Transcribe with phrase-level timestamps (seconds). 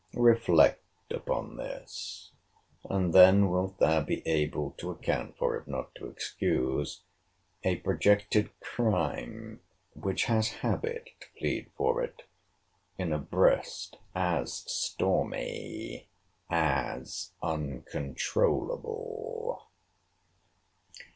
[0.15, 2.31] Reflect upon this;
[2.89, 7.03] and then wilt thou be able to account for, if not to excuse,
[7.63, 9.61] a projected crime,
[9.93, 12.23] which has habit to plead for it,
[12.97, 16.07] in a breast as stormy
[16.49, 19.67] as uncontroulable!